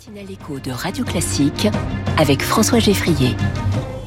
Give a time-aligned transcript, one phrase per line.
[0.00, 1.68] matinale écho de Radio Classique
[2.16, 3.36] avec François Geffrier.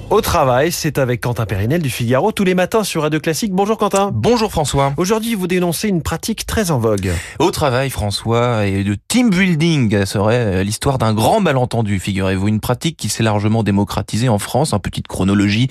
[0.10, 3.52] Au travail, c'est avec Quentin Périnel du Figaro tous les matins sur Radio Classique.
[3.52, 4.12] Bonjour Quentin.
[4.13, 4.94] Bonjour François.
[4.97, 7.12] Aujourd'hui, vous dénoncez une pratique très en vogue.
[7.40, 12.47] Au travail, François, et de team building serait euh, l'histoire d'un grand malentendu, figurez-vous.
[12.47, 15.67] Une pratique qui s'est largement démocratisée en France, en petite chronologie.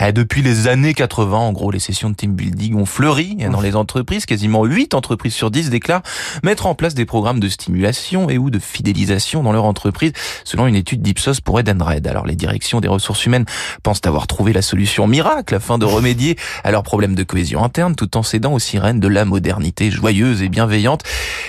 [0.00, 3.60] Euh, depuis les années 80, en gros, les sessions de team building ont fleuri dans
[3.60, 4.26] les entreprises.
[4.26, 6.02] Quasiment 8 entreprises sur 10 déclarent
[6.42, 10.12] mettre en place des programmes de stimulation et ou de fidélisation dans leur entreprise,
[10.44, 12.06] selon une étude d'Ipsos pour Edenred.
[12.06, 13.44] Alors, les directions des ressources humaines
[13.82, 17.94] pensent avoir trouvé la solution miracle afin de remédier à leurs problèmes de cohésion interne
[17.94, 21.02] tout en cédant aux sirènes de la modernité joyeuse et bienveillante.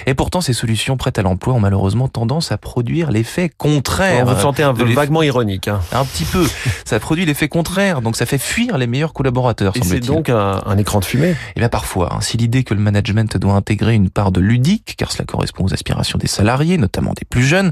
[0.05, 4.25] Et pourtant, ces solutions prêtes à l'emploi ont malheureusement tendance à produire l'effet contraire.
[4.25, 5.67] vous sentez un peu vaguement ironique.
[5.67, 5.81] Hein.
[5.91, 6.47] Un petit peu.
[6.85, 9.75] Ça produit l'effet contraire, donc ça fait fuir les meilleurs collaborateurs.
[9.75, 11.29] Et c'est donc un, un, écran de fumée.
[11.29, 14.39] Et eh bien parfois, hein, si l'idée que le management doit intégrer une part de
[14.39, 17.71] ludique, car cela correspond aux aspirations des salariés, notamment des plus jeunes,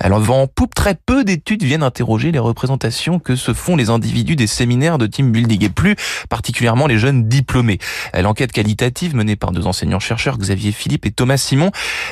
[0.00, 3.90] alors vent en poupe, très peu d'études viennent interroger les représentations que se font les
[3.92, 5.96] individus des séminaires de team building et plus
[6.28, 7.78] particulièrement les jeunes diplômés.
[8.18, 11.70] L'enquête qualitative menée par deux enseignants-chercheurs, Xavier Philippe et Thomas Simon,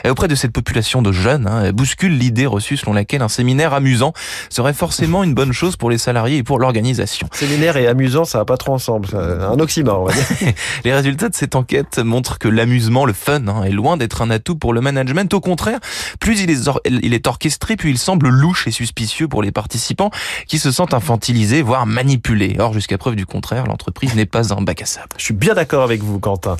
[0.08, 4.12] auprès de cette population de jeunes, hein, bouscule l'idée reçue selon laquelle un séminaire amusant
[4.48, 7.28] serait forcément une bonne chose pour les salariés et pour l'organisation.
[7.32, 9.08] Séminaire et amusant, ça va pas trop ensemble.
[9.14, 10.24] Un oxymore, on va dire.
[10.84, 14.30] les résultats de cette enquête montrent que l'amusement, le fun, hein, est loin d'être un
[14.30, 15.32] atout pour le management.
[15.34, 15.78] Au contraire,
[16.18, 20.10] plus il est, il est orchestré, plus il semble louche et suspicieux pour les participants
[20.46, 22.56] qui se sentent infantilisés, voire manipulé.
[22.58, 25.06] Or, jusqu'à preuve du contraire, l'entreprise n'est pas un bac à sable.
[25.16, 26.56] Je suis bien d'accord avec vous, Quentin.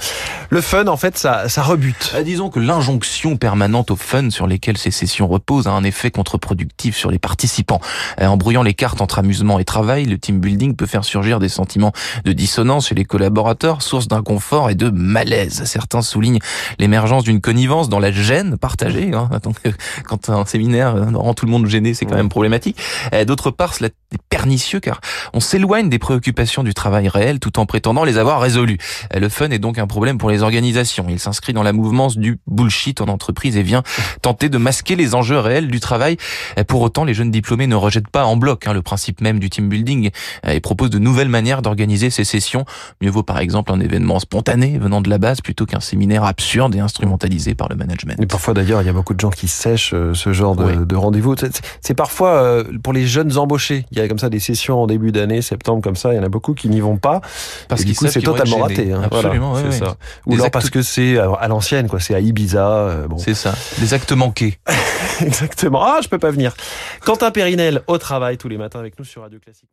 [0.50, 2.12] Le fun, en fait, ça, ça rebute.
[2.14, 6.12] Euh, disons que l'injonction permanente au fun sur lesquelles ces sessions reposent a un effet
[6.12, 7.80] contre-productif sur les participants.
[8.20, 11.40] Euh, en brouillant les cartes entre amusement et travail, le team building peut faire surgir
[11.40, 11.90] des sentiments
[12.24, 15.64] de dissonance chez les collaborateurs, source d'inconfort et de malaise.
[15.64, 16.38] Certains soulignent
[16.78, 19.10] l'émergence d'une connivence dans la gêne partagée.
[19.12, 19.28] Hein.
[20.04, 22.76] Quand un séminaire rend tout le monde gêné, c'est quand même problématique.
[23.12, 23.88] Euh, d'autre part, cela
[24.40, 25.02] pernicieux car
[25.34, 28.78] on s'éloigne des préoccupations du travail réel tout en prétendant les avoir résolues.
[29.14, 31.04] Le fun est donc un problème pour les organisations.
[31.10, 33.82] Il s'inscrit dans la mouvance du bullshit en entreprise et vient
[34.22, 36.16] tenter de masquer les enjeux réels du travail.
[36.68, 39.50] Pour autant, les jeunes diplômés ne rejettent pas en bloc hein, le principe même du
[39.50, 40.08] team building
[40.48, 42.64] et proposent de nouvelles manières d'organiser ces sessions.
[43.02, 46.74] Mieux vaut par exemple un événement spontané venant de la base plutôt qu'un séminaire absurde
[46.74, 48.16] et instrumentalisé par le management.
[48.18, 50.84] Et parfois d'ailleurs, il y a beaucoup de gens qui sèchent euh, ce genre de,
[50.84, 51.34] de rendez-vous.
[51.82, 53.84] C'est parfois euh, pour les jeunes embauchés.
[53.90, 56.12] Il y a comme ça des sessions en début d'année, septembre comme ça.
[56.12, 57.20] Il y en a beaucoup qui n'y vont pas.
[57.68, 58.92] Parce que c'est totalement raté.
[58.92, 59.02] Hein.
[59.04, 59.96] Absolument, voilà, ça.
[60.26, 62.00] Ou alors parce que c'est à l'ancienne, quoi.
[62.00, 62.68] C'est à Ibiza.
[62.68, 63.18] Euh, bon.
[63.18, 63.54] C'est ça.
[63.78, 64.58] Des actes manqués.
[65.20, 65.82] Exactement.
[65.82, 66.54] Ah, je peux pas venir.
[67.04, 69.70] Quentin Périnel au travail tous les matins avec nous sur Radio Classique.